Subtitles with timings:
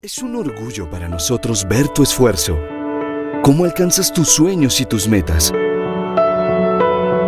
[0.00, 2.56] Es un orgullo para nosotros ver tu esfuerzo,
[3.42, 5.52] cómo alcanzas tus sueños y tus metas.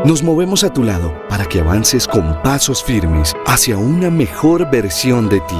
[0.04, 5.28] Nos movemos a tu lado para que avances con pasos firmes hacia una mejor versión
[5.28, 5.58] de ti.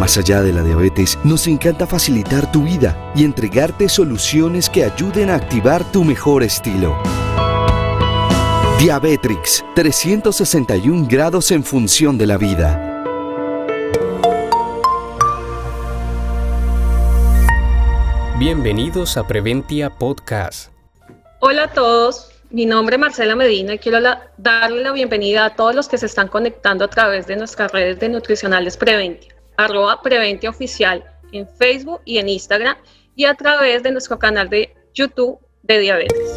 [0.00, 5.30] Más allá de la diabetes, nos encanta facilitar tu vida y entregarte soluciones que ayuden
[5.30, 7.00] a activar tu mejor estilo.
[8.80, 12.93] Diabetrix, 361 grados en función de la vida.
[18.36, 20.72] Bienvenidos a Preventia Podcast.
[21.38, 24.00] Hola a todos, mi nombre es Marcela Medina y quiero
[24.38, 28.00] darle la bienvenida a todos los que se están conectando a través de nuestras redes
[28.00, 32.76] de nutricionales Preventia, arroba Preventia Oficial en Facebook y en Instagram
[33.14, 36.36] y a través de nuestro canal de YouTube de diabetes.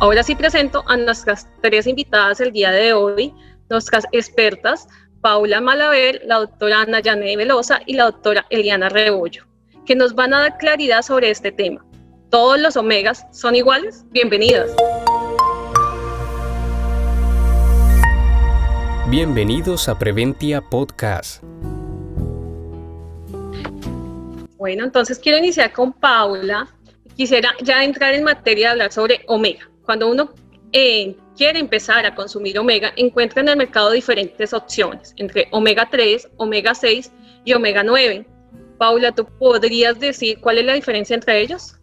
[0.00, 3.34] Ahora sí presento a nuestras tres invitadas el día de hoy,
[3.68, 4.88] nuestras expertas
[5.20, 9.44] Paula Malaver, la doctora Ana Yané Velosa y la doctora Eliana Rebollo,
[9.84, 11.84] que nos van a dar claridad sobre este tema.
[12.30, 14.04] ¿Todos los omegas son iguales?
[14.10, 14.70] Bienvenidas.
[19.08, 21.42] Bienvenidos a Preventia Podcast.
[24.56, 26.68] Bueno, entonces quiero iniciar con Paula.
[27.16, 29.68] Quisiera ya entrar en materia de hablar sobre omega.
[29.82, 30.32] Cuando uno
[30.72, 36.28] eh, quiere empezar a consumir omega, encuentra en el mercado diferentes opciones entre omega 3,
[36.36, 37.10] omega 6
[37.44, 38.26] y omega 9.
[38.76, 41.74] Paula, ¿tú podrías decir cuál es la diferencia entre ellos?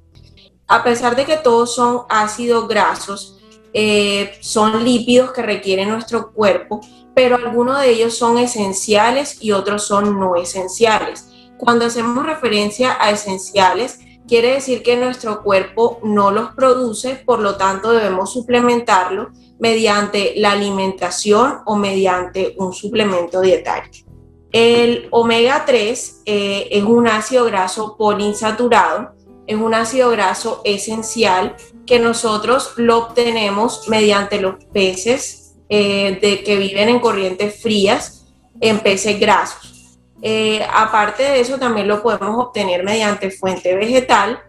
[0.68, 3.40] A pesar de que todos son ácidos grasos,
[3.74, 6.82] eh, son lípidos que requiere nuestro cuerpo,
[7.14, 11.28] pero algunos de ellos son esenciales y otros son no esenciales.
[11.58, 17.56] Cuando hacemos referencia a esenciales, quiere decir que nuestro cuerpo no los produce, por lo
[17.56, 24.06] tanto debemos suplementarlo mediante la alimentación o mediante un suplemento dietario.
[24.52, 29.12] El omega 3 eh, es un ácido graso poliinsaturado,
[29.48, 36.58] es un ácido graso esencial que nosotros lo obtenemos mediante los peces eh, de que
[36.58, 38.26] viven en corrientes frías,
[38.62, 39.75] en peces grasos.
[40.22, 44.40] Eh, aparte de eso, también lo podemos obtener mediante fuente vegetal,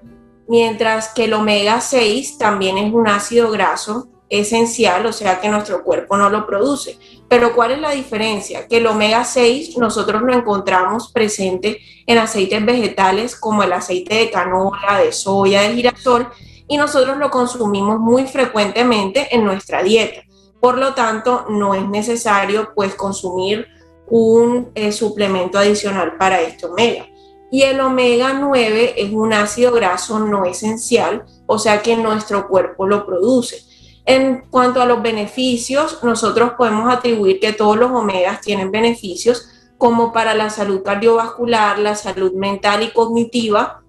[0.49, 5.85] mientras que el omega 6 también es un ácido graso esencial, o sea que nuestro
[5.85, 6.99] cuerpo no lo produce.
[7.29, 8.67] Pero ¿cuál es la diferencia?
[8.67, 14.31] Que el omega 6 nosotros lo encontramos presente en aceites vegetales como el aceite de
[14.31, 16.29] canola, de soya, de girasol,
[16.69, 20.23] y nosotros lo consumimos muy frecuentemente en nuestra dieta.
[20.61, 23.69] Por lo tanto, no es necesario pues consumir
[24.09, 27.07] un eh, suplemento adicional para este omega.
[27.51, 32.87] Y el omega 9 es un ácido graso no esencial, o sea que nuestro cuerpo
[32.87, 33.63] lo produce.
[34.05, 40.13] En cuanto a los beneficios, nosotros podemos atribuir que todos los omegas tienen beneficios como
[40.13, 43.83] para la salud cardiovascular, la salud mental y cognitiva,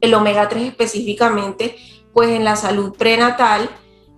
[0.00, 1.76] el omega 3 específicamente,
[2.12, 3.68] pues en la salud prenatal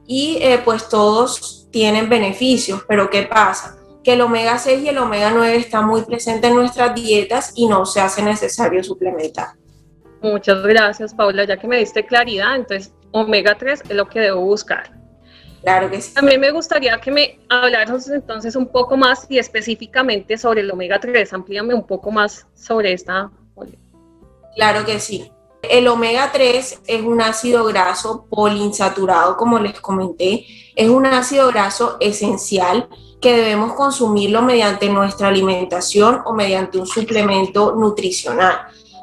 [0.07, 3.80] y eh, pues todos tienen beneficios, pero ¿qué pasa?
[4.03, 7.67] Que el omega 6 y el omega 9 están muy presentes en nuestras dietas y
[7.67, 9.49] no se hace necesario suplementar.
[10.23, 14.41] Muchas gracias, Paula, ya que me diste claridad, entonces omega 3 es lo que debo
[14.41, 15.01] buscar.
[15.63, 16.15] Claro que sí.
[16.15, 20.99] También me gustaría que me hablaras entonces un poco más y específicamente sobre el omega
[20.99, 21.33] 3.
[21.35, 23.31] Amplíame un poco más sobre esta.
[24.57, 25.31] Claro que sí.
[25.63, 30.47] El omega 3 es un ácido graso poliinsaturado, como les comenté.
[30.75, 32.89] Es un ácido graso esencial
[33.21, 38.59] que debemos consumirlo mediante nuestra alimentación o mediante un suplemento nutricional.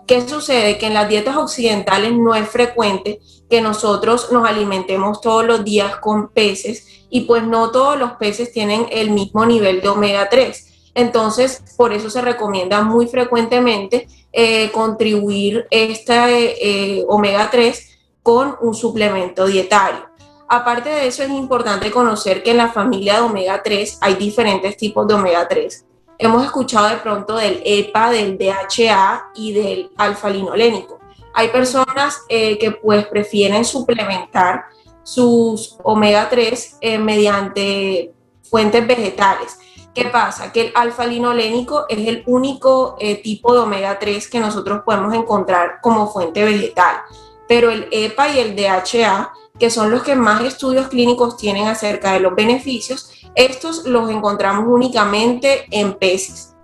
[0.07, 0.77] ¿Qué sucede?
[0.77, 3.19] Que en las dietas occidentales no es frecuente
[3.49, 8.51] que nosotros nos alimentemos todos los días con peces y pues no todos los peces
[8.51, 10.91] tienen el mismo nivel de omega 3.
[10.95, 18.73] Entonces, por eso se recomienda muy frecuentemente eh, contribuir este eh, omega 3 con un
[18.73, 20.05] suplemento dietario.
[20.49, 24.77] Aparte de eso, es importante conocer que en la familia de omega 3 hay diferentes
[24.77, 25.85] tipos de omega 3.
[26.19, 30.99] Hemos escuchado de pronto del EPA, del DHA y del alfa-linolénico.
[31.33, 34.65] Hay personas eh, que pues prefieren suplementar
[35.03, 39.59] sus omega 3 eh, mediante fuentes vegetales.
[39.93, 40.51] ¿Qué pasa?
[40.53, 45.79] Que el alfa-linolénico es el único eh, tipo de omega 3 que nosotros podemos encontrar
[45.81, 47.01] como fuente vegetal.
[47.47, 52.13] Pero el EPA y el DHA que son los que más estudios clínicos tienen acerca
[52.13, 56.55] de los beneficios, estos los encontramos únicamente en peces.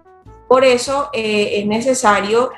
[0.48, 2.52] Por eso eh, es necesario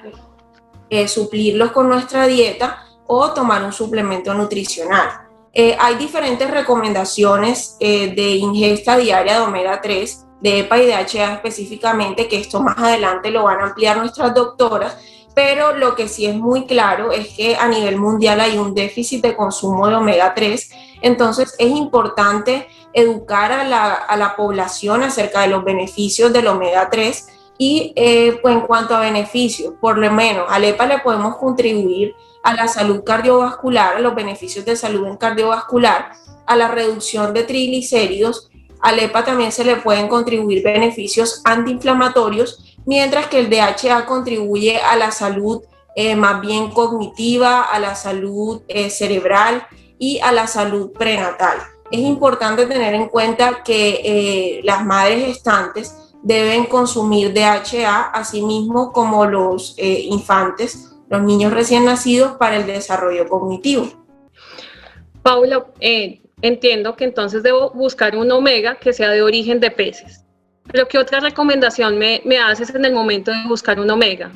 [0.90, 5.10] eh, suplirlos con nuestra dieta o tomar un suplemento nutricional.
[5.54, 12.28] Eh, hay diferentes recomendaciones de ingesta diaria de omega 3, de EPA y DHA específicamente,
[12.28, 14.98] que esto más adelante lo van a ampliar nuestras doctoras,
[15.36, 19.22] pero lo que sí es muy claro es que a nivel mundial hay un déficit
[19.22, 20.72] de consumo de omega 3,
[21.02, 26.90] entonces es importante educar a la, a la población acerca de los beneficios del omega
[26.90, 27.28] 3
[27.58, 32.16] y eh, pues en cuanto a beneficios, por lo menos al EPA le podemos contribuir
[32.44, 36.12] a la salud cardiovascular, a los beneficios de salud cardiovascular,
[36.46, 38.50] a la reducción de triglicéridos.
[38.82, 44.96] Al EPA también se le pueden contribuir beneficios antiinflamatorios, mientras que el DHA contribuye a
[44.96, 45.64] la salud
[45.96, 49.66] eh, más bien cognitiva, a la salud eh, cerebral
[49.98, 51.58] y a la salud prenatal.
[51.92, 55.96] Es importante tener en cuenta que las madres gestantes
[56.26, 62.66] deben consumir DHA, así mismo como los eh, infantes, los niños recién nacidos, para el
[62.66, 63.88] desarrollo cognitivo.
[65.22, 70.25] Paula, eh, entiendo que entonces debo buscar un omega que sea de origen de peces.
[70.72, 74.32] Pero ¿qué otra recomendación me, me haces en el momento de buscar un omega?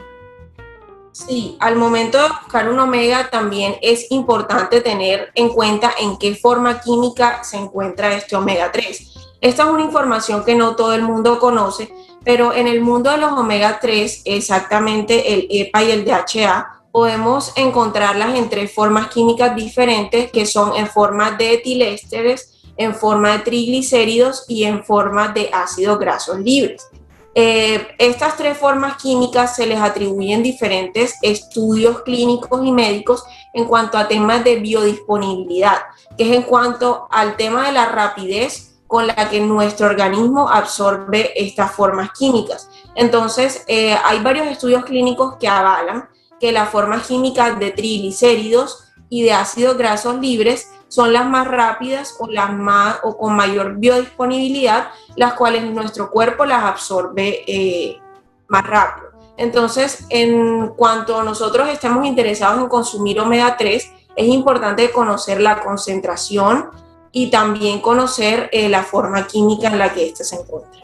[1.12, 6.36] Sí, al momento de buscar un omega también es importante tener en cuenta en qué
[6.36, 9.14] forma química se encuentra este omega 3.
[9.42, 11.92] Esta es una información que no todo el mundo conoce,
[12.24, 17.54] pero en el mundo de los omega 3, exactamente el EPA y el DHA, podemos
[17.56, 23.40] encontrarlas en tres formas químicas diferentes, que son en forma de etilésteres, en forma de
[23.40, 26.88] triglicéridos y en forma de ácidos grasos libres.
[27.36, 33.24] Eh, estas tres formas químicas se les atribuyen diferentes estudios clínicos y médicos
[33.54, 35.78] en cuanto a temas de biodisponibilidad,
[36.18, 41.34] que es en cuanto al tema de la rapidez con la que nuestro organismo absorbe
[41.36, 42.70] estas formas químicas.
[42.96, 46.10] Entonces, eh, hay varios estudios clínicos que avalan
[46.40, 52.16] que las formas químicas de triglicéridos y de ácidos grasos libres son las más rápidas
[52.20, 58.00] o las más o con mayor biodisponibilidad, las cuales nuestro cuerpo las absorbe eh,
[58.48, 59.10] más rápido.
[59.38, 66.70] Entonces, en cuanto nosotros estemos interesados en consumir omega 3, es importante conocer la concentración,
[67.12, 70.82] y también conocer eh, la forma química en la que éste se encuentra.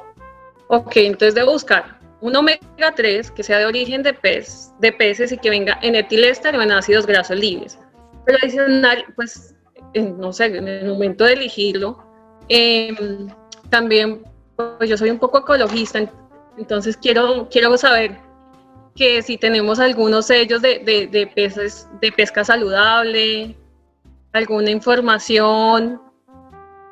[0.67, 5.31] Ok, entonces debo buscar un omega 3 que sea de origen de, pez, de peces
[5.31, 7.77] y que venga en etiléster o en ácidos grasos libres.
[8.25, 9.55] Pero adicional, pues,
[9.93, 11.97] no sé, en el momento de elegirlo,
[12.49, 13.27] em,
[13.69, 14.23] también,
[14.55, 15.99] pues yo soy un poco ecologista,
[16.57, 18.17] entonces quiero, quiero saber
[18.95, 23.55] que si tenemos algunos sellos de, de, de peces, de pesca saludable,
[24.33, 25.99] alguna información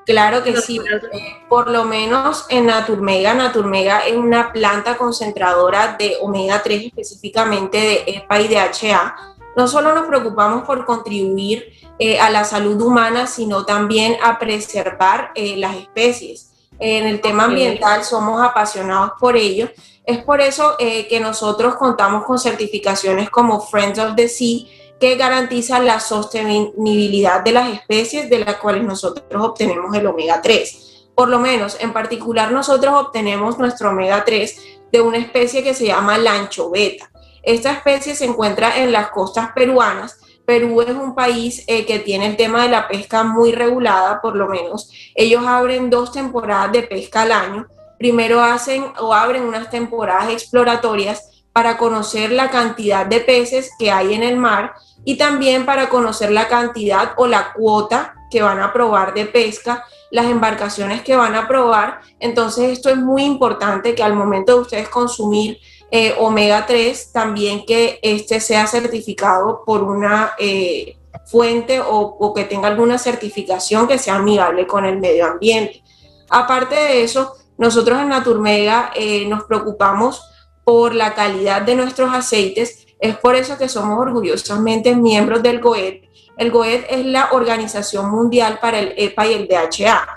[0.05, 6.17] Claro que sí, eh, por lo menos en Naturmega, Naturmega es una planta concentradora de
[6.21, 9.32] omega 3, específicamente de EPA y DHA.
[9.55, 15.31] No solo nos preocupamos por contribuir eh, a la salud humana, sino también a preservar
[15.35, 16.51] eh, las especies.
[16.79, 19.69] En el tema ambiental somos apasionados por ello.
[20.05, 24.65] Es por eso que nosotros contamos con certificaciones como Friends of the Sea,
[24.99, 31.09] que garantiza la sostenibilidad de las especies de las cuales nosotros obtenemos el omega 3.
[31.15, 34.61] Por lo menos, en particular, nosotros obtenemos nuestro omega 3
[34.91, 37.11] de una especie que se llama la anchoveta.
[37.43, 40.19] Esta especie se encuentra en las costas peruanas.
[40.45, 44.35] Perú es un país eh, que tiene el tema de la pesca muy regulada, por
[44.35, 44.89] lo menos.
[45.13, 47.67] Ellos abren dos temporadas de pesca al año.
[47.99, 54.13] Primero hacen o abren unas temporadas exploratorias para conocer la cantidad de peces que hay
[54.13, 54.73] en el mar
[55.05, 59.85] y también para conocer la cantidad o la cuota que van a probar de pesca,
[60.09, 62.01] las embarcaciones que van a probar.
[62.19, 65.59] Entonces esto es muy importante que al momento de ustedes consumir
[65.95, 70.97] eh, omega 3, también que este sea certificado por una eh,
[71.27, 75.83] fuente o, que tenga alguna certificación que sea amigable con el medio ambiente.
[76.31, 80.23] Aparte de eso, nosotros en Naturmega eh, nos preocupamos
[80.63, 86.09] por la calidad de nuestros aceites es por eso que somos orgullosamente miembros del GOET.
[86.37, 90.07] El GOET es la Organización Mundial para el EPA y el DHA.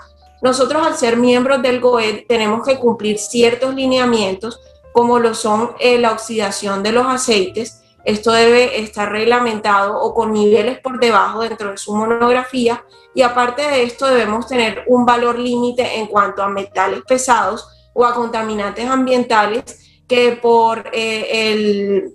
[0.41, 4.59] Nosotros al ser miembros del GOET tenemos que cumplir ciertos lineamientos
[4.97, 7.83] como lo son eh, la oxidación de los aceites.
[8.03, 13.61] Esto debe estar reglamentado o con niveles por debajo dentro de su monografía y aparte
[13.61, 18.89] de esto debemos tener un valor límite en cuanto a metales pesados o a contaminantes
[18.89, 22.13] ambientales que por eh, el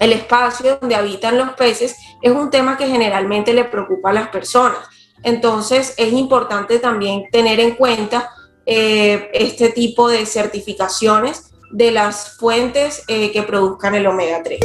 [0.00, 4.28] el espacio donde habitan los peces es un tema que generalmente le preocupa a las
[4.28, 4.78] personas.
[5.22, 8.28] Entonces es importante también tener en cuenta
[8.66, 14.60] eh, este tipo de certificaciones de las fuentes eh, que produzcan el omega 3.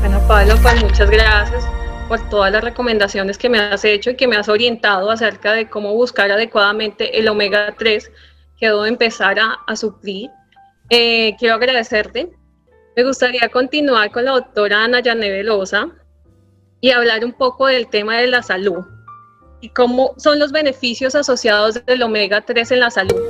[0.00, 1.64] Bueno, Pablo, pues muchas gracias
[2.08, 5.68] por todas las recomendaciones que me has hecho y que me has orientado acerca de
[5.68, 8.10] cómo buscar adecuadamente el omega 3
[8.58, 10.30] que debo empezar a, a suplir.
[10.90, 12.30] Eh, quiero agradecerte.
[12.96, 15.88] Me gustaría continuar con la doctora Ana Yané Velosa
[16.80, 18.84] y hablar un poco del tema de la salud
[19.60, 23.20] y cómo son los beneficios asociados del omega 3 en la salud.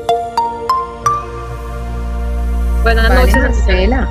[2.82, 4.08] Buenas noches, Marcela.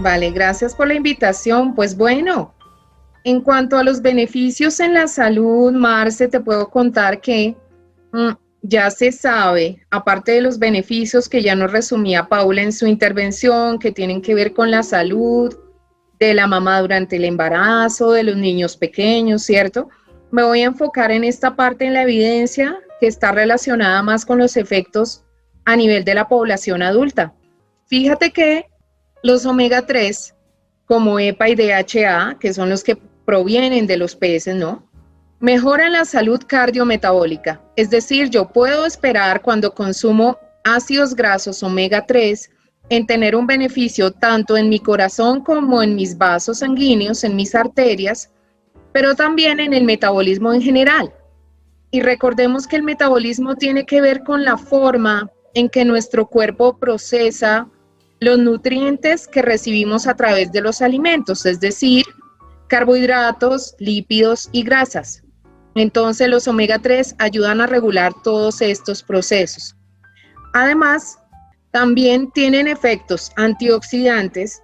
[0.00, 1.74] Vale, gracias por la invitación.
[1.74, 2.54] Pues bueno,
[3.24, 7.56] en cuanto a los beneficios en la salud, Marce, te puedo contar que
[8.12, 8.30] mm,
[8.62, 13.80] ya se sabe, aparte de los beneficios que ya nos resumía Paula en su intervención,
[13.80, 15.52] que tienen que ver con la salud
[16.20, 19.88] de la mamá durante el embarazo, de los niños pequeños, ¿cierto?
[20.30, 24.38] Me voy a enfocar en esta parte en la evidencia que está relacionada más con
[24.38, 25.24] los efectos
[25.64, 27.34] a nivel de la población adulta.
[27.92, 28.70] Fíjate que
[29.22, 30.34] los omega 3,
[30.86, 34.88] como EPA y DHA, que son los que provienen de los peces, ¿no?
[35.40, 42.50] Mejoran la salud cardiometabólica, es decir, yo puedo esperar cuando consumo ácidos grasos omega 3
[42.88, 47.54] en tener un beneficio tanto en mi corazón como en mis vasos sanguíneos, en mis
[47.54, 48.30] arterias,
[48.92, 51.12] pero también en el metabolismo en general.
[51.90, 56.78] Y recordemos que el metabolismo tiene que ver con la forma en que nuestro cuerpo
[56.78, 57.68] procesa
[58.22, 62.06] los nutrientes que recibimos a través de los alimentos, es decir,
[62.68, 65.24] carbohidratos, lípidos y grasas.
[65.74, 69.74] Entonces los omega 3 ayudan a regular todos estos procesos.
[70.54, 71.18] Además,
[71.72, 74.62] también tienen efectos antioxidantes,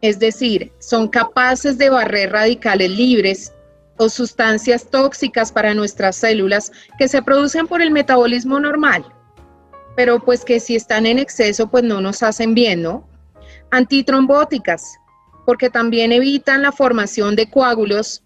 [0.00, 3.52] es decir, son capaces de barrer radicales libres
[3.98, 9.04] o sustancias tóxicas para nuestras células que se producen por el metabolismo normal
[9.96, 13.08] pero pues que si están en exceso, pues no nos hacen bien, ¿no?
[13.70, 14.98] Antitrombóticas,
[15.44, 18.22] porque también evitan la formación de coágulos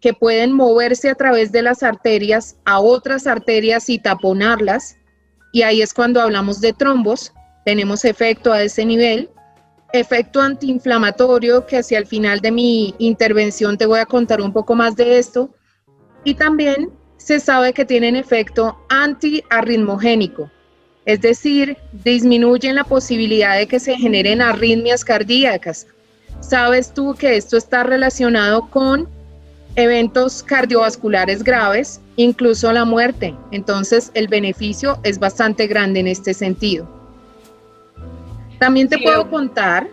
[0.00, 4.96] que pueden moverse a través de las arterias a otras arterias y taponarlas.
[5.52, 7.32] Y ahí es cuando hablamos de trombos,
[7.64, 9.30] tenemos efecto a ese nivel.
[9.92, 14.74] Efecto antiinflamatorio, que hacia el final de mi intervención te voy a contar un poco
[14.74, 15.50] más de esto.
[16.24, 20.50] Y también se sabe que tienen efecto antiarritmogénico,
[21.06, 25.86] es decir, disminuyen la posibilidad de que se generen arritmias cardíacas.
[26.40, 29.08] ¿Sabes tú que esto está relacionado con
[29.76, 33.34] eventos cardiovasculares graves, incluso la muerte?
[33.50, 36.88] Entonces, el beneficio es bastante grande en este sentido.
[38.58, 39.88] También te puedo contar,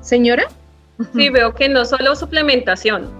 [0.00, 0.44] señora.
[1.14, 3.10] Sí, veo que no solo suplementación,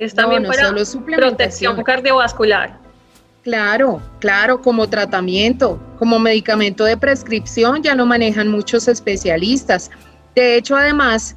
[0.00, 0.74] es también para
[1.16, 2.81] protección cardiovascular.
[3.42, 9.90] Claro, claro, como tratamiento, como medicamento de prescripción ya lo manejan muchos especialistas.
[10.36, 11.36] De hecho, además,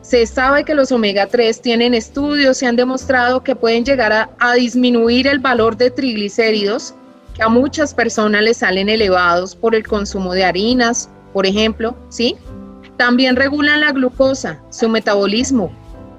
[0.00, 4.54] se sabe que los omega 3 tienen estudios, se han demostrado que pueden llegar a,
[4.54, 6.94] disminuir el valor de triglicéridos,
[7.34, 12.36] que a muchas personas les salen elevados por el consumo de harinas, por ejemplo, ¿sí?
[12.96, 15.70] También regulan la glucosa, su metabolismo.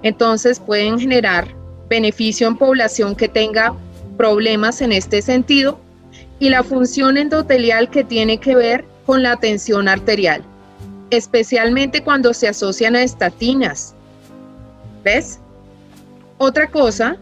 [0.03, 1.47] Entonces pueden generar
[1.89, 3.73] beneficio en población que tenga
[4.19, 5.79] problemas en este sentido
[6.39, 10.43] y la función endotelial que tiene que ver con la tensión arterial,
[11.09, 13.95] especialmente cuando se asocian a estatinas.
[15.05, 15.39] ¿Ves?
[16.37, 17.15] Otra cosa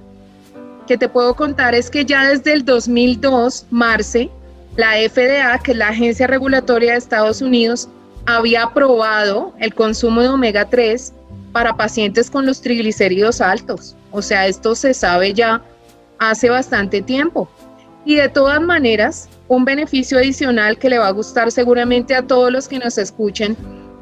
[0.87, 4.31] que te puedo contar es que ya desde el 2002, Marce,
[4.75, 7.89] la FDA, que es la Agencia Regulatoria de Estados Unidos,
[8.25, 11.13] había aprobado el consumo de omega 3
[11.51, 13.95] para pacientes con los triglicéridos altos.
[14.09, 15.61] O sea, esto se sabe ya
[16.19, 17.49] hace bastante tiempo.
[18.05, 22.51] Y de todas maneras, un beneficio adicional que le va a gustar seguramente a todos
[22.51, 23.57] los que nos escuchen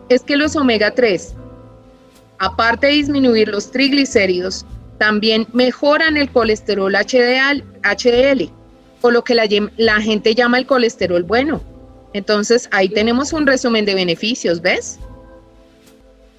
[0.09, 1.33] es que los omega 3,
[2.37, 4.65] aparte de disminuir los triglicéridos,
[4.97, 8.51] también mejoran el colesterol HDL, HDL
[9.01, 11.61] o lo que la, la gente llama el colesterol bueno.
[12.13, 14.99] Entonces ahí tenemos un resumen de beneficios, ¿ves?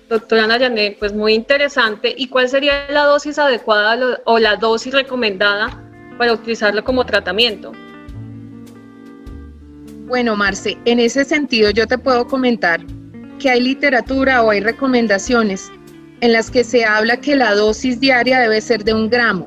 [0.09, 2.15] Doctora Nayané, pues muy interesante.
[2.17, 5.83] ¿Y cuál sería la dosis adecuada o la dosis recomendada
[6.17, 7.73] para utilizarlo como tratamiento?
[10.07, 12.81] Bueno, Marce, en ese sentido yo te puedo comentar
[13.41, 15.71] que hay literatura o hay recomendaciones
[16.21, 19.47] en las que se habla que la dosis diaria debe ser de un gramo.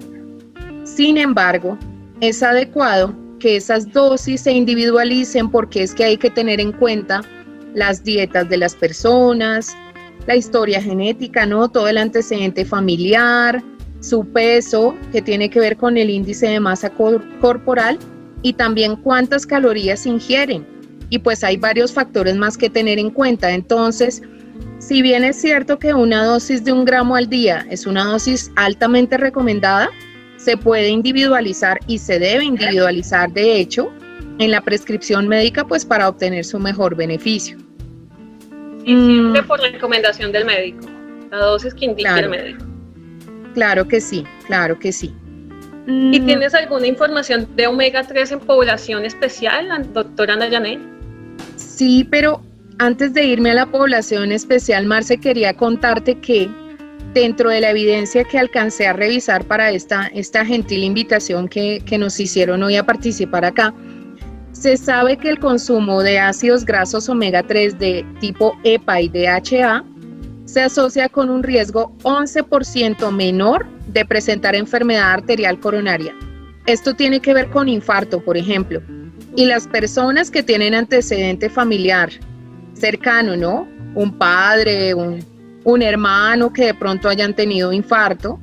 [0.83, 1.77] Sin embargo,
[2.19, 7.21] es adecuado que esas dosis se individualicen porque es que hay que tener en cuenta
[7.73, 9.75] las dietas de las personas,
[10.29, 11.69] la historia genética, ¿no?
[11.69, 13.63] Todo el antecedente familiar,
[13.99, 16.91] su peso, que tiene que ver con el índice de masa
[17.41, 17.97] corporal,
[18.43, 20.67] y también cuántas calorías ingieren.
[21.09, 23.49] Y pues hay varios factores más que tener en cuenta.
[23.49, 24.21] Entonces,
[24.79, 28.49] Si bien es cierto que una dosis de un gramo al día es una dosis
[28.55, 29.89] altamente recomendada,
[30.37, 33.91] se puede individualizar y se debe individualizar, de hecho,
[34.39, 37.57] en la prescripción médica, pues para obtener su mejor beneficio.
[38.83, 39.47] Y siempre mm.
[39.47, 40.85] por recomendación del médico,
[41.31, 42.65] la dosis que indique el médico.
[43.53, 45.13] Claro que sí, claro que sí.
[45.87, 46.25] ¿Y mm.
[46.25, 50.79] tienes alguna información de omega 3 en población especial, doctora Nayané?
[51.55, 52.41] Sí, pero
[52.77, 56.49] antes de irme a la población especial, Marce, quería contarte que
[57.13, 61.97] dentro de la evidencia que alcancé a revisar para esta, esta gentil invitación que, que
[61.97, 63.73] nos hicieron hoy a participar acá,
[64.59, 69.85] se sabe que el consumo de ácidos grasos omega 3 de tipo EPA y DHA
[70.43, 76.13] se asocia con un riesgo 11% menor de presentar enfermedad arterial coronaria.
[76.65, 78.81] Esto tiene que ver con infarto, por ejemplo.
[79.37, 82.09] Y las personas que tienen antecedente familiar
[82.73, 83.65] cercano, ¿no?
[83.95, 85.23] Un padre, un,
[85.63, 88.41] un hermano que de pronto hayan tenido infarto,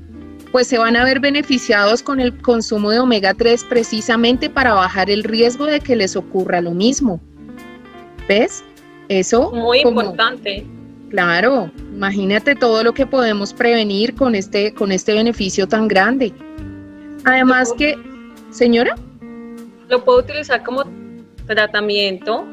[0.56, 5.10] pues se van a ver beneficiados con el consumo de omega 3 precisamente para bajar
[5.10, 7.20] el riesgo de que les ocurra lo mismo.
[8.26, 8.64] ¿Ves?
[9.10, 9.52] Eso.
[9.52, 10.66] Muy importante.
[11.10, 16.32] Claro, imagínate todo lo que podemos prevenir con este, con este beneficio tan grande.
[17.26, 17.94] Además que,
[18.48, 18.94] señora.
[19.90, 20.84] Lo puedo utilizar como
[21.46, 22.46] tratamiento,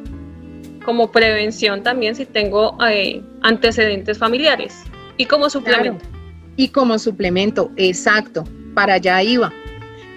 [0.83, 4.83] como prevención también si tengo eh, antecedentes familiares
[5.15, 6.12] y como suplemento
[6.55, 8.43] y como suplemento, exacto,
[8.73, 9.51] para allá iba.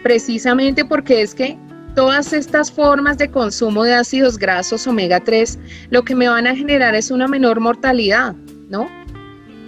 [0.02, 1.58] Precisamente porque es que
[1.94, 5.58] todas estas formas de consumo de ácidos grasos omega 3
[5.90, 8.34] lo que me van a generar es una menor mortalidad,
[8.68, 8.88] ¿no?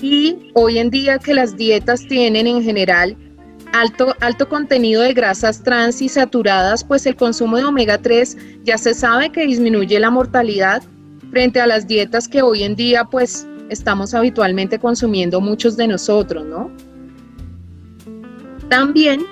[0.00, 3.16] Y hoy en día que las dietas tienen en general
[3.72, 8.78] alto, alto contenido de grasas trans y saturadas, pues el consumo de omega 3 ya
[8.78, 10.82] se sabe que disminuye la mortalidad
[11.30, 16.44] frente a las dietas que hoy en día pues estamos habitualmente consumiendo muchos de nosotros,
[16.44, 16.70] ¿no?
[18.68, 19.24] También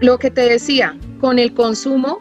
[0.00, 2.18] lo que te decía, con el consumo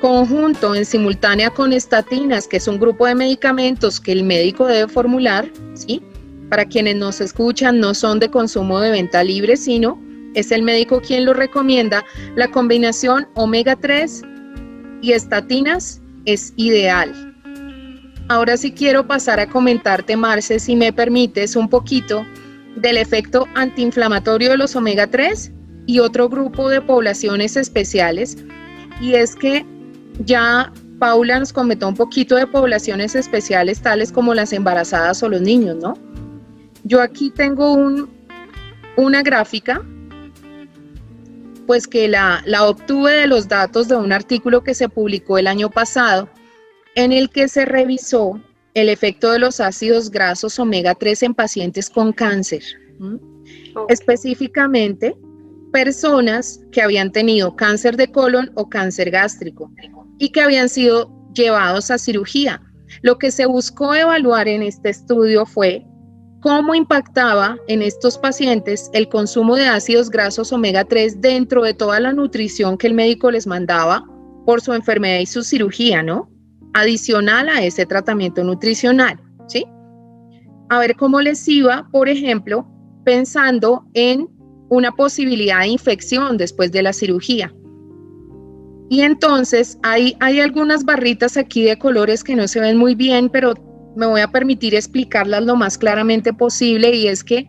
[0.00, 4.86] conjunto en simultánea con estatinas, que es un grupo de medicamentos que el médico debe
[4.86, 6.02] formular, ¿sí?
[6.50, 9.98] Para quienes nos escuchan, no son de consumo de venta libre, sino
[10.34, 12.04] es el médico quien lo recomienda.
[12.36, 14.22] La combinación omega 3
[15.00, 17.33] y estatinas es ideal.
[18.28, 22.24] Ahora sí quiero pasar a comentarte, Marce, si me permites, un poquito
[22.76, 25.52] del efecto antiinflamatorio de los omega 3
[25.86, 28.38] y otro grupo de poblaciones especiales.
[29.00, 29.66] Y es que
[30.24, 35.42] ya Paula nos comentó un poquito de poblaciones especiales tales como las embarazadas o los
[35.42, 35.94] niños, ¿no?
[36.84, 38.08] Yo aquí tengo un,
[38.96, 39.82] una gráfica,
[41.66, 45.46] pues que la, la obtuve de los datos de un artículo que se publicó el
[45.46, 46.28] año pasado
[46.94, 48.40] en el que se revisó
[48.74, 52.62] el efecto de los ácidos grasos omega 3 en pacientes con cáncer.
[53.88, 55.16] Específicamente,
[55.72, 59.72] personas que habían tenido cáncer de colon o cáncer gástrico
[60.18, 62.62] y que habían sido llevados a cirugía.
[63.02, 65.84] Lo que se buscó evaluar en este estudio fue
[66.40, 71.98] cómo impactaba en estos pacientes el consumo de ácidos grasos omega 3 dentro de toda
[71.98, 74.04] la nutrición que el médico les mandaba
[74.46, 76.33] por su enfermedad y su cirugía, ¿no?
[76.74, 79.64] Adicional a ese tratamiento nutricional, ¿sí?
[80.68, 82.66] A ver cómo les iba, por ejemplo,
[83.04, 84.28] pensando en
[84.68, 87.54] una posibilidad de infección después de la cirugía.
[88.90, 93.28] Y entonces hay, hay algunas barritas aquí de colores que no se ven muy bien,
[93.30, 93.54] pero
[93.96, 97.48] me voy a permitir explicarlas lo más claramente posible y es que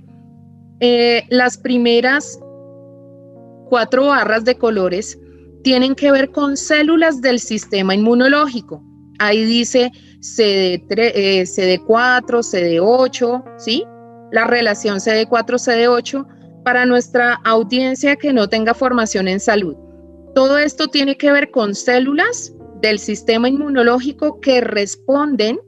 [0.80, 2.40] eh, las primeras
[3.70, 5.20] cuatro barras de colores
[5.64, 8.84] tienen que ver con células del sistema inmunológico.
[9.20, 13.86] Ahí dice CD3, CD4, CD8, ¿sí?
[14.32, 19.76] La relación CD4, CD8 para nuestra audiencia que no tenga formación en salud.
[20.34, 25.60] Todo esto tiene que ver con células del sistema inmunológico que responden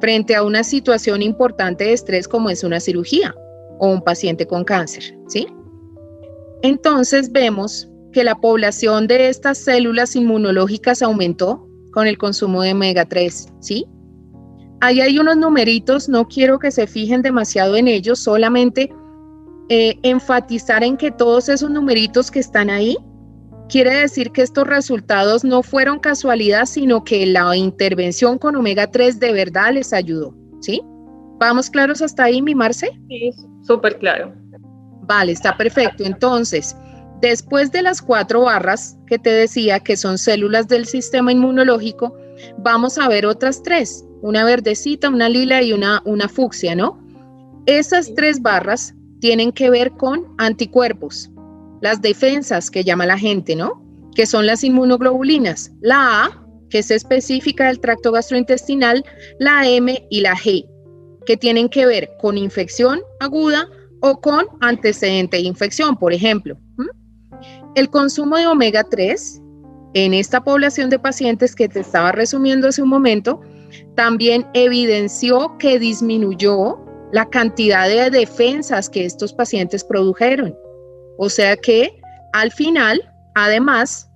[0.00, 3.34] frente a una situación importante de estrés como es una cirugía
[3.80, 5.46] o un paciente con cáncer, ¿sí?
[6.62, 13.04] Entonces vemos que la población de estas células inmunológicas aumentó con el consumo de omega
[13.04, 13.86] 3, ¿sí?
[14.80, 18.92] Ahí hay unos numeritos, no quiero que se fijen demasiado en ellos, solamente
[19.68, 22.96] eh, enfatizar en que todos esos numeritos que están ahí,
[23.68, 29.20] quiere decir que estos resultados no fueron casualidad, sino que la intervención con omega 3
[29.20, 30.82] de verdad les ayudó, ¿sí?
[31.38, 32.90] ¿Vamos claros hasta ahí, mi Marce?
[33.08, 33.30] Sí,
[33.62, 34.32] súper claro.
[35.02, 36.04] Vale, está perfecto.
[36.04, 36.76] Entonces,
[37.24, 42.14] Después de las cuatro barras que te decía que son células del sistema inmunológico,
[42.58, 47.02] vamos a ver otras tres, una verdecita, una lila y una, una fucsia, ¿no?
[47.64, 51.30] Esas tres barras tienen que ver con anticuerpos,
[51.80, 53.82] las defensas que llama la gente, ¿no?
[54.14, 59.02] Que son las inmunoglobulinas, la A, que es específica del tracto gastrointestinal,
[59.38, 60.68] la M y la G,
[61.24, 63.66] que tienen que ver con infección aguda
[64.02, 66.58] o con antecedente de infección, por ejemplo.
[67.74, 69.42] El consumo de omega 3
[69.94, 73.40] en esta población de pacientes que te estaba resumiendo hace un momento,
[73.94, 76.78] también evidenció que disminuyó
[77.12, 80.56] la cantidad de defensas que estos pacientes produjeron.
[81.16, 82.00] O sea que
[82.32, 83.00] al final,
[83.34, 84.10] además,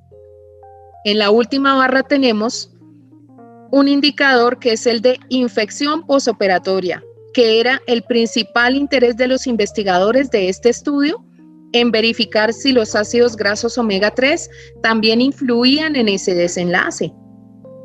[1.05, 2.73] en la última barra tenemos
[3.71, 7.03] un indicador que es el de infección posoperatoria,
[7.35, 11.25] que era el principal interés de los investigadores de este estudio
[11.73, 14.49] en verificar si los ácidos grasos omega 3
[14.83, 17.13] también influían en ese desenlace.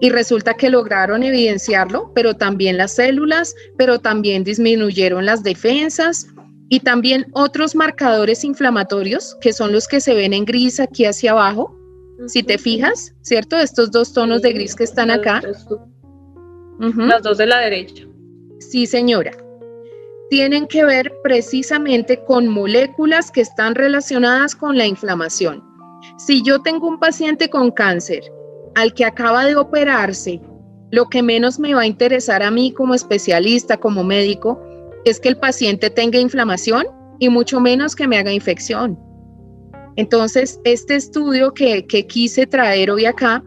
[0.01, 6.27] Y resulta que lograron evidenciarlo, pero también las células, pero también disminuyeron las defensas
[6.69, 11.31] y también otros marcadores inflamatorios, que son los que se ven en gris aquí hacia
[11.31, 11.77] abajo.
[12.27, 13.57] Si te fijas, ¿cierto?
[13.57, 15.41] Estos dos tonos de gris que están acá.
[16.79, 18.05] Las dos de la derecha.
[18.59, 19.42] Sí, señora
[20.33, 25.63] tienen que ver precisamente con moléculas que están relacionadas con la inflamación.
[26.17, 28.23] Si yo tengo un paciente con cáncer
[28.73, 30.41] al que acaba de operarse,
[30.89, 34.59] lo que menos me va a interesar a mí como especialista, como médico,
[35.05, 36.87] es que el paciente tenga inflamación
[37.19, 38.97] y mucho menos que me haga infección.
[39.97, 43.43] Entonces, este estudio que, quise traer hoy acá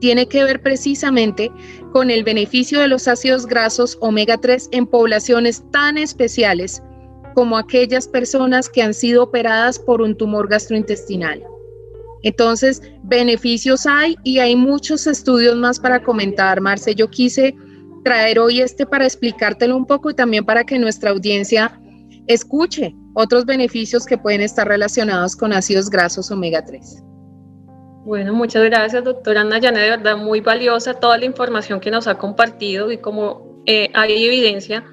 [0.00, 1.50] tiene que ver precisamente
[1.92, 6.82] con el beneficio de los ácidos grasos omega 3 en poblaciones tan especiales
[7.34, 11.42] como aquellas personas que han sido operadas por un tumor gastrointestinal.
[12.22, 16.94] Entonces, beneficios hay y hay muchos estudios más para comentar, Marce.
[16.94, 17.54] Yo quise
[18.04, 21.80] traer hoy este para explicártelo un poco y también para que nuestra audiencia
[22.26, 27.02] escuche otros beneficios que pueden estar relacionados con ácidos grasos omega 3.
[28.04, 32.16] Bueno, muchas gracias, doctora Nayane, de verdad muy valiosa toda la información que nos ha
[32.16, 34.84] compartido y como eh, hay evidencia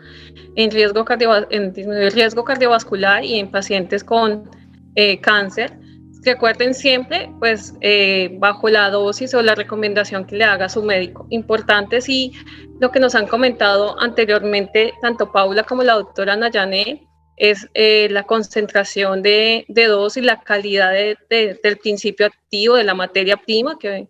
[0.56, 1.06] en riesgo,
[1.50, 4.50] en riesgo cardiovascular y en pacientes con
[4.96, 5.80] eh, cáncer.
[6.26, 11.28] Recuerden siempre, pues, eh, bajo la dosis o la recomendación que le haga su médico.
[11.30, 12.34] Importante, sí,
[12.82, 17.07] lo que nos han comentado anteriormente, tanto Paula como la doctora Nayane,
[17.38, 23.38] es eh, la concentración de, de, dosis, la calidad del principio activo, de la materia
[23.38, 23.78] prima.
[23.80, 24.08] Que,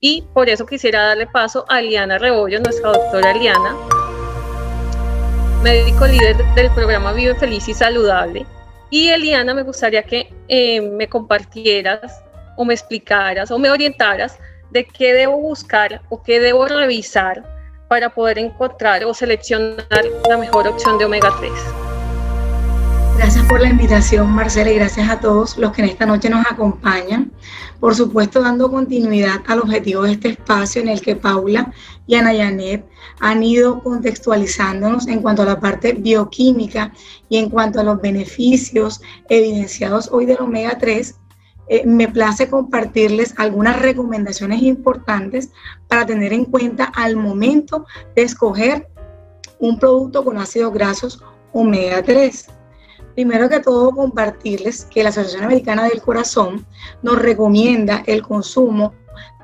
[0.00, 3.74] y por eso quisiera darle paso a Eliana Rebollo, nuestra doctora Eliana,
[5.62, 8.46] médico líder del programa Vive Feliz y Saludable.
[8.90, 12.22] Y Eliana, me gustaría que eh, me compartieras
[12.56, 14.38] o me explicaras o me orientaras
[14.70, 17.42] de qué debo buscar o qué debo revisar
[17.88, 21.87] para poder encontrar o seleccionar la mejor opción de omega 3.
[23.18, 26.46] Gracias por la invitación, Marcela, y gracias a todos los que en esta noche nos
[26.48, 27.32] acompañan.
[27.80, 31.72] Por supuesto, dando continuidad al objetivo de este espacio en el que Paula
[32.06, 32.86] y Ana Yanet
[33.18, 36.92] han ido contextualizándonos en cuanto a la parte bioquímica
[37.28, 41.16] y en cuanto a los beneficios evidenciados hoy del omega 3.
[41.70, 45.50] Eh, me place compartirles algunas recomendaciones importantes
[45.88, 48.86] para tener en cuenta al momento de escoger
[49.58, 51.20] un producto con ácidos grasos
[51.52, 52.50] omega 3.
[53.18, 56.64] Primero que todo, compartirles que la Asociación Americana del Corazón
[57.02, 58.94] nos recomienda el consumo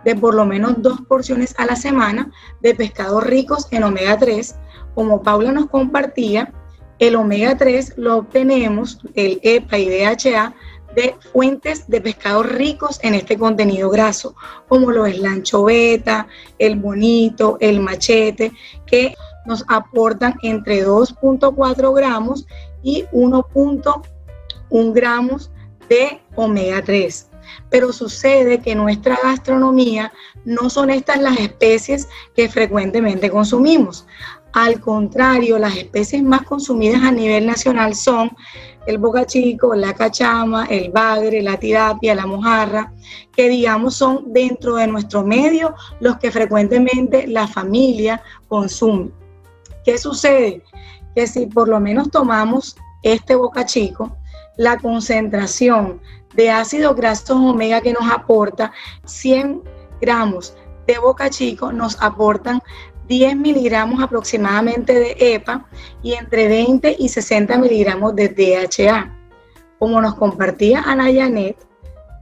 [0.04, 2.30] de por lo menos dos porciones a la semana
[2.62, 4.54] de pescados ricos en omega 3.
[4.94, 6.52] Como Paula nos compartía,
[7.00, 10.54] el omega 3 lo obtenemos, el EPA y DHA,
[10.94, 14.36] de fuentes de pescados ricos en este contenido graso,
[14.68, 16.28] como lo es la anchoveta,
[16.60, 18.52] el bonito, el machete,
[18.86, 22.46] que nos aportan entre 2.4 gramos
[22.84, 25.50] y 1.1 gramos
[25.88, 27.30] de omega 3.
[27.70, 30.12] Pero sucede que en nuestra gastronomía
[30.44, 34.06] no son estas las especies que frecuentemente consumimos.
[34.52, 38.30] Al contrario, las especies más consumidas a nivel nacional son
[38.86, 42.92] el bocachico, la cachama, el bagre, la tilapia, la mojarra,
[43.34, 49.10] que digamos son dentro de nuestro medio los que frecuentemente la familia consume.
[49.84, 50.62] ¿Qué sucede?
[51.14, 54.16] Que si por lo menos tomamos este boca chico,
[54.56, 56.00] la concentración
[56.34, 58.72] de ácidos grasos omega que nos aporta
[59.04, 59.62] 100
[60.00, 60.54] gramos
[60.86, 62.60] de boca chico nos aportan
[63.08, 65.66] 10 miligramos aproximadamente de EPA
[66.02, 69.14] y entre 20 y 60 miligramos de DHA.
[69.78, 71.56] Como nos compartía Ana Janet,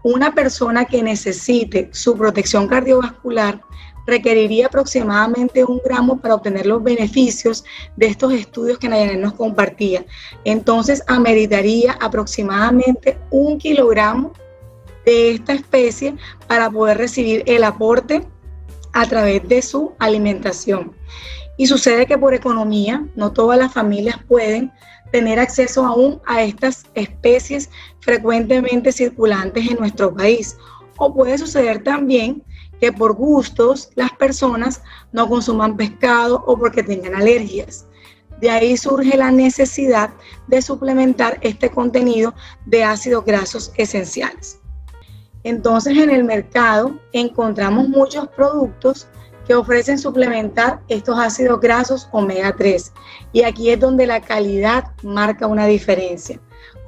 [0.02, 3.60] una persona que necesite su protección cardiovascular
[4.06, 7.64] requeriría aproximadamente un gramo para obtener los beneficios
[7.96, 10.04] de estos estudios que Nayanet nos compartía.
[10.44, 14.32] Entonces, ameritaría aproximadamente un kilogramo
[15.04, 16.14] de esta especie
[16.46, 18.26] para poder recibir el aporte
[18.92, 20.92] a través de su alimentación.
[21.56, 24.72] Y sucede que por economía no todas las familias pueden
[25.12, 30.56] tener acceso aún a estas especies frecuentemente circulantes en nuestro país.
[30.96, 32.42] O puede suceder también
[32.82, 37.86] que por gustos las personas no consuman pescado o porque tengan alergias.
[38.40, 40.10] De ahí surge la necesidad
[40.48, 42.34] de suplementar este contenido
[42.66, 44.58] de ácidos grasos esenciales.
[45.44, 49.06] Entonces en el mercado encontramos muchos productos
[49.46, 52.92] que ofrecen suplementar estos ácidos grasos omega 3
[53.32, 56.40] y aquí es donde la calidad marca una diferencia.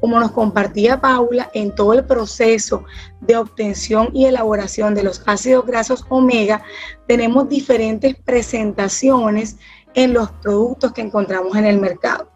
[0.05, 2.85] Como nos compartía Paula, en todo el proceso
[3.23, 6.63] de obtención y elaboración de los ácidos grasos omega,
[7.09, 9.57] tenemos diferentes presentaciones
[9.95, 12.31] en los productos que encontramos en el mercado.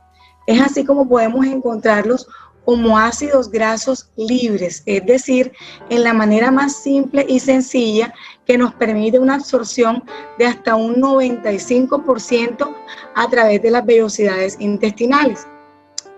[0.47, 2.27] Es así como podemos encontrarlos
[2.65, 5.53] como ácidos grasos libres, es decir,
[5.91, 8.15] en la manera más simple y sencilla
[8.47, 10.05] que nos permite una absorción
[10.39, 12.75] de hasta un 95%
[13.15, 15.47] a través de las vellosidades intestinales.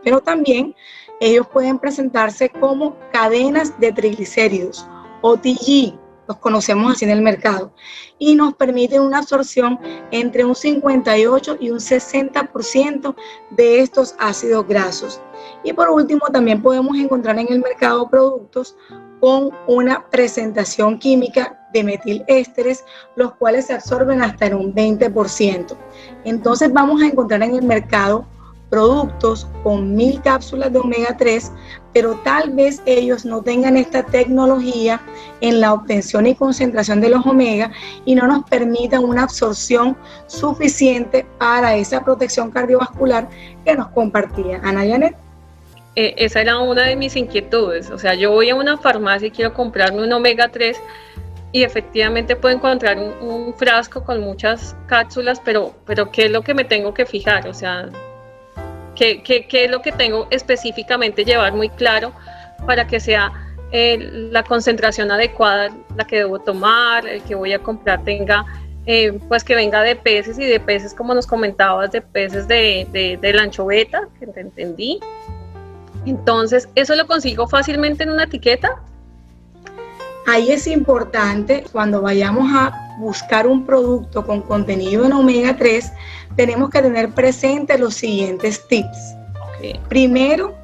[0.04, 0.74] Pero también
[1.20, 4.86] ellos pueden presentarse como cadenas de triglicéridos,
[5.20, 5.94] OTG,
[6.26, 7.72] los conocemos así en el mercado,
[8.18, 9.78] y nos permiten una absorción
[10.10, 13.14] entre un 58 y un 60%
[13.50, 15.20] de estos ácidos grasos.
[15.62, 18.76] Y por último, también podemos encontrar en el mercado productos
[19.20, 22.84] con una presentación química de metilésteres,
[23.16, 25.76] los cuales se absorben hasta en un 20%.
[26.24, 28.26] Entonces vamos a encontrar en el mercado
[28.70, 31.52] productos con mil cápsulas de omega 3,
[31.92, 35.00] pero tal vez ellos no tengan esta tecnología
[35.40, 37.72] en la obtención y concentración de los omega
[38.04, 39.96] y no nos permitan una absorción
[40.28, 43.28] suficiente para esa protección cardiovascular
[43.64, 45.16] que nos compartía Ana Janet.
[45.96, 47.90] Eh, esa era una de mis inquietudes.
[47.90, 50.80] O sea, yo voy a una farmacia y quiero comprarme un omega 3
[51.52, 56.54] y efectivamente puedo encontrar un, frasco con muchas cápsulas, pero, pero ¿qué es lo que
[56.54, 57.48] me tengo que fijar?
[57.48, 57.90] O sea,
[59.00, 62.12] ¿qué, qué, qué es lo que tengo específicamente llevar muy claro
[62.66, 63.32] para que sea
[63.72, 63.96] eh,
[64.30, 68.44] la concentración adecuada la que debo tomar, el que voy a comprar tenga,
[68.84, 72.86] eh, pues que venga de peces y de peces, como nos comentabas, de peces de,
[72.92, 75.00] de, de la anchoveta, que te entendí,
[76.04, 78.82] entonces, ¿eso lo consigo fácilmente en una etiqueta?
[80.26, 85.92] Ahí es importante cuando vayamos a buscar un producto con contenido en omega 3,
[86.40, 89.14] tenemos que tener presente los siguientes tips.
[89.90, 90.54] Primero,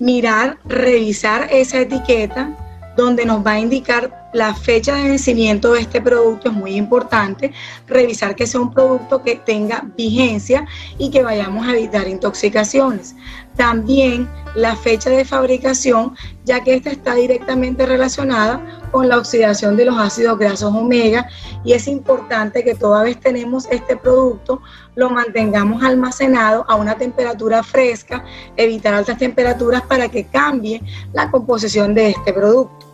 [0.00, 2.50] mirar, revisar esa etiqueta
[2.96, 6.50] donde nos va a indicar la fecha de vencimiento de este producto.
[6.50, 7.52] Es muy importante
[7.86, 10.66] revisar que sea un producto que tenga vigencia
[10.98, 13.14] y que vayamos a evitar intoxicaciones.
[13.56, 19.84] También la fecha de fabricación, ya que esta está directamente relacionada con la oxidación de
[19.84, 21.28] los ácidos grasos omega
[21.64, 24.60] y es importante que toda vez tenemos este producto
[24.96, 28.24] lo mantengamos almacenado a una temperatura fresca,
[28.56, 32.93] evitar altas temperaturas para que cambie la composición de este producto.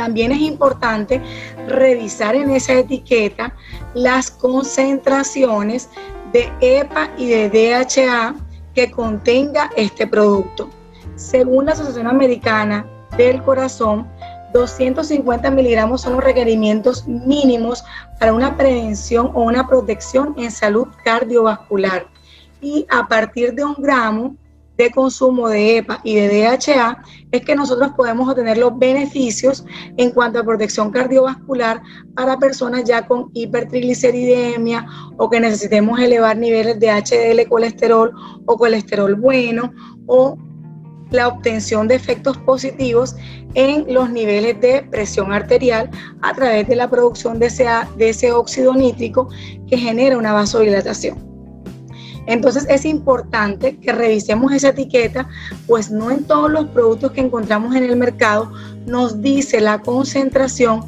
[0.00, 1.20] También es importante
[1.68, 3.54] revisar en esa etiqueta
[3.92, 5.90] las concentraciones
[6.32, 8.34] de EPA y de DHA
[8.74, 10.70] que contenga este producto.
[11.16, 12.86] Según la Asociación Americana
[13.18, 14.08] del Corazón,
[14.54, 17.84] 250 miligramos son los requerimientos mínimos
[18.18, 22.06] para una prevención o una protección en salud cardiovascular.
[22.62, 24.34] Y a partir de un gramo
[24.80, 29.64] de consumo de EPA y de DHA es que nosotros podemos obtener los beneficios
[29.98, 31.82] en cuanto a protección cardiovascular
[32.14, 34.86] para personas ya con hipertrigliceridemia
[35.18, 38.10] o que necesitemos elevar niveles de HDL colesterol
[38.46, 39.70] o colesterol bueno
[40.06, 40.38] o
[41.10, 43.16] la obtención de efectos positivos
[43.54, 45.90] en los niveles de presión arterial
[46.22, 47.66] a través de la producción de ese,
[47.98, 49.28] de ese óxido nítrico
[49.68, 51.29] que genera una vasodilatación.
[52.30, 55.28] Entonces es importante que revisemos esa etiqueta,
[55.66, 58.52] pues no en todos los productos que encontramos en el mercado
[58.86, 60.84] nos dice la concentración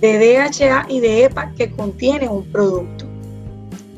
[0.00, 3.04] de DHA y de EPA que contiene un producto.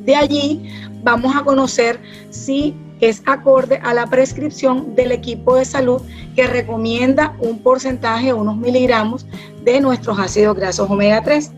[0.04, 0.70] De allí
[1.02, 6.02] vamos a conocer si es acorde a la prescripción del equipo de salud
[6.36, 9.24] que recomienda un porcentaje, unos miligramos
[9.64, 11.52] de nuestros ácidos grasos omega 3.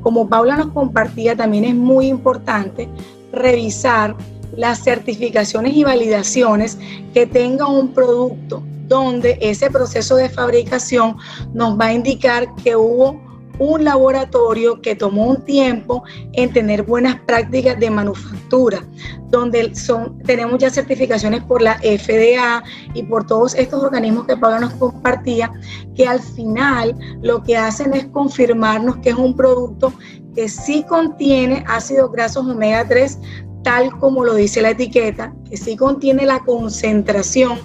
[0.00, 2.88] Como Paula nos compartía, también es muy importante
[3.30, 4.16] revisar
[4.56, 6.78] las certificaciones y validaciones
[7.14, 11.16] que tenga un producto, donde ese proceso de fabricación
[11.54, 13.20] nos va a indicar que hubo
[13.60, 18.82] un laboratorio que tomó un tiempo en tener buenas prácticas de manufactura,
[19.28, 24.60] donde son, tenemos ya certificaciones por la FDA y por todos estos organismos que Pablo
[24.60, 25.52] nos compartía,
[25.94, 29.92] que al final lo que hacen es confirmarnos que es un producto
[30.34, 33.18] que sí contiene ácidos grasos omega 3,
[33.62, 37.58] tal como lo dice la etiqueta, que sí contiene la concentración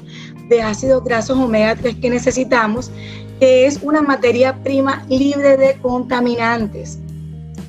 [0.49, 2.91] de ácidos grasos omega 3 que necesitamos
[3.39, 6.99] que es una materia prima libre de contaminantes.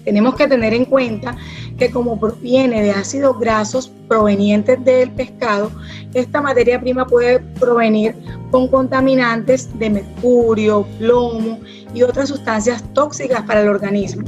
[0.04, 1.36] Tenemos que tener en cuenta
[1.78, 5.72] que como proviene de ácidos grasos provenientes del pescado,
[6.14, 8.14] esta materia prima puede provenir
[8.52, 11.58] con contaminantes de mercurio, plomo
[11.92, 14.22] y otras sustancias tóxicas para el organismo,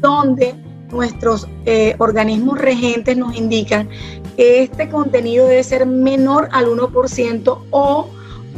[0.00, 0.54] donde
[0.94, 3.88] nuestros eh, organismos regentes nos indican
[4.36, 8.08] que este contenido debe ser menor al 1% o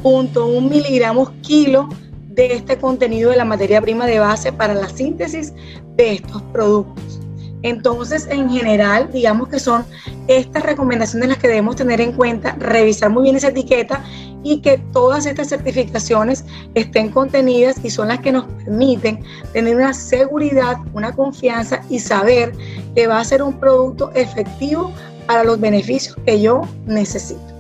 [0.03, 1.89] 0.1 miligramos kilo
[2.29, 5.55] de este contenido de la materia prima de base para la síntesis
[5.97, 7.26] de estos productos.
[7.67, 9.85] Entonces, en general, digamos que son
[10.29, 14.05] estas recomendaciones las que debemos tener en cuenta, revisar muy bien esa etiqueta
[14.45, 16.45] y que todas estas certificaciones
[16.77, 19.19] estén contenidas y son las que nos permiten
[19.53, 22.53] tener una seguridad, una confianza y saber
[22.95, 24.93] que va a ser un producto efectivo
[25.27, 27.56] para los beneficios que yo necesito.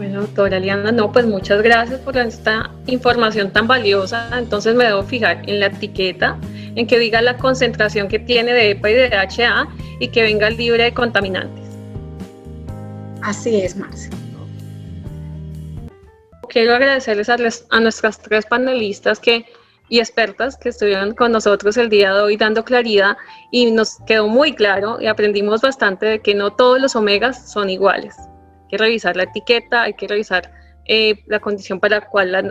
[0.00, 4.30] Bueno, doctora Liana, no, pues muchas gracias por esta información tan valiosa.
[4.38, 6.38] Entonces me debo fijar en la etiqueta,
[6.74, 10.48] en que diga la concentración que tiene de EPA y de DHA y que venga
[10.48, 11.66] libre de contaminantes.
[13.20, 14.08] Así es, Marce.
[16.48, 17.36] Quiero agradecerles a,
[17.68, 19.44] a nuestras tres panelistas que
[19.90, 23.18] y expertas que estuvieron con nosotros el día de hoy dando claridad
[23.50, 27.68] y nos quedó muy claro y aprendimos bastante de que no todos los omegas son
[27.68, 28.16] iguales
[28.70, 30.50] que revisar la etiqueta, hay que revisar
[30.86, 32.50] eh, la condición para la cual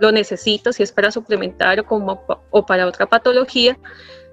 [0.00, 3.78] lo necesito, si es para suplementar o, para otra patología.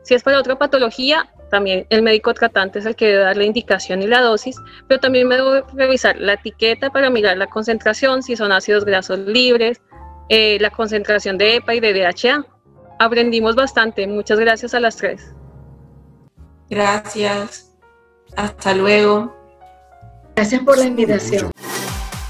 [0.03, 3.43] Si es para otra patología, también el médico tratante es el que debe dar la
[3.43, 4.55] indicación y la dosis,
[4.87, 9.19] pero también me debo revisar la etiqueta para mirar la concentración, si son ácidos grasos
[9.19, 9.81] libres,
[10.29, 12.45] eh, la concentración de EPA y de DHA.
[12.99, 14.05] Aprendimos bastante.
[14.07, 15.33] Muchas gracias a las tres.
[16.69, 17.75] Gracias.
[18.35, 19.38] Hasta luego.
[20.39, 21.51] Gracias por la invitación.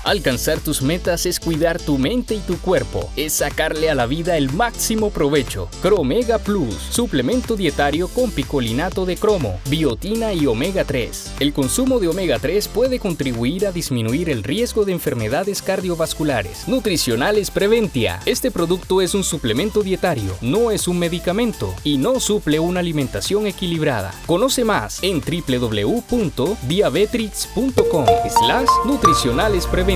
[0.06, 4.38] Alcanzar tus metas es cuidar tu mente y tu cuerpo, es sacarle a la vida
[4.38, 5.68] el máximo provecho.
[5.82, 11.34] Cromega Plus, suplemento dietario con picolinato de cromo, biotina y omega 3.
[11.42, 16.66] El consumo de omega 3 puede contribuir a disminuir el riesgo de enfermedades cardiovasculares.
[16.68, 18.22] Nutricionales Preventia.
[18.26, 23.48] Este producto es un suplemento dietario, no es un medicamento y no suple una alimentación
[23.48, 24.14] equilibrada.
[24.26, 29.90] Conoce más en www.diabetrix.com slash nutricionales preventia.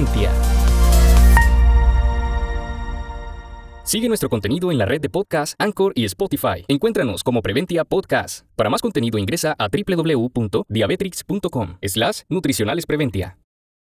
[3.84, 6.64] Sigue nuestro contenido en la red de podcast Anchor y Spotify.
[6.68, 8.46] Encuéntranos como Preventia Podcast.
[8.56, 13.43] Para más contenido ingresa a www.diabetrix.com slash nutricionales preventia.